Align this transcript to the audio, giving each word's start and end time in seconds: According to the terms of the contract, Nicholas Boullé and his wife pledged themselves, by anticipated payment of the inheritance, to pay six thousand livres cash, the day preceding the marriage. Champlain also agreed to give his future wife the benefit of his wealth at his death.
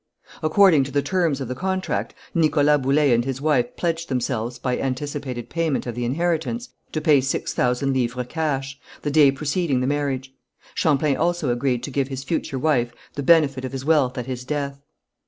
According 0.41 0.83
to 0.85 0.91
the 0.91 1.03
terms 1.03 1.41
of 1.41 1.47
the 1.47 1.53
contract, 1.53 2.15
Nicholas 2.33 2.65
Boullé 2.81 3.13
and 3.13 3.23
his 3.23 3.39
wife 3.39 3.75
pledged 3.75 4.09
themselves, 4.09 4.57
by 4.57 4.75
anticipated 4.79 5.47
payment 5.47 5.85
of 5.85 5.93
the 5.93 6.05
inheritance, 6.05 6.69
to 6.91 6.99
pay 6.99 7.21
six 7.21 7.53
thousand 7.53 7.93
livres 7.93 8.25
cash, 8.27 8.79
the 9.03 9.11
day 9.11 9.29
preceding 9.31 9.79
the 9.79 9.85
marriage. 9.85 10.33
Champlain 10.73 11.17
also 11.17 11.51
agreed 11.51 11.83
to 11.83 11.91
give 11.91 12.07
his 12.07 12.23
future 12.23 12.57
wife 12.57 12.91
the 13.13 13.21
benefit 13.21 13.63
of 13.63 13.73
his 13.73 13.85
wealth 13.85 14.17
at 14.17 14.25
his 14.25 14.43
death. 14.43 14.81